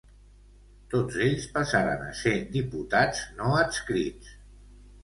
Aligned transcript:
Tots 0.93 1.19
ells 1.25 1.45
passaren 1.59 2.07
a 2.09 2.09
ser 2.23 2.35
diputats 2.59 3.23
no 3.39 3.55
adscrits. 3.61 4.35